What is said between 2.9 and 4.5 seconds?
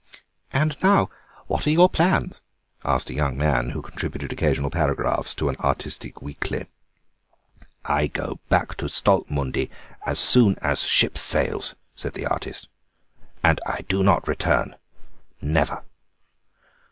a young man who contributed